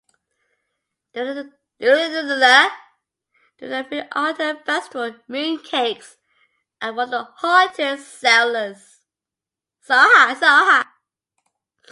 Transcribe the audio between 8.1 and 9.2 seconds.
sellers.